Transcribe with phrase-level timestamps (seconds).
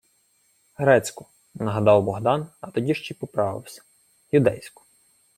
[0.77, 1.25] —Грецьку,—
[1.55, 3.81] нагадав Богдан, а тоді ще й поправився:—
[4.31, 4.83] Юдейську.